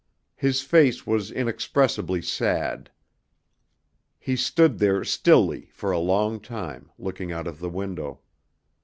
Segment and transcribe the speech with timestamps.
[0.35, 2.89] His face was inexpressibly sad.
[4.17, 8.19] He stood there stilly for a long time, looking out of the window.